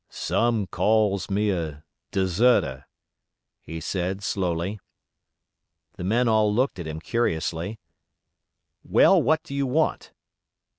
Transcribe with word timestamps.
"Some 0.09 0.65
calls 0.65 1.29
me 1.29 1.51
a 1.51 1.83
d'serter," 2.11 2.85
he 3.61 3.79
said, 3.79 4.23
slowly. 4.23 4.79
The 5.95 6.03
men 6.03 6.27
all 6.27 6.51
looked 6.51 6.79
at 6.79 6.87
him 6.87 6.99
curiously. 6.99 7.77
"Well, 8.83 9.21
what 9.21 9.43
do 9.43 9.53
you 9.53 9.67
want?" 9.67 10.11